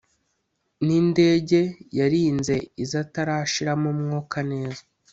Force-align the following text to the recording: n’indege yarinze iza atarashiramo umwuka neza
n’indege 0.85 1.59
yarinze 1.97 2.55
iza 2.83 2.97
atarashiramo 3.05 3.87
umwuka 3.93 4.37
neza 4.51 4.81